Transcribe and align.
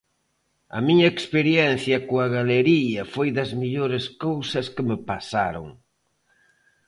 A 0.77 0.79
miña 0.87 1.07
experiencia 1.15 1.97
coa 2.09 2.27
galería 2.37 3.01
foi 3.13 3.29
das 3.37 3.51
mellores 3.61 4.05
cousas 4.25 4.65
que 4.73 4.83
me 4.89 4.97
pasaron. 5.09 5.67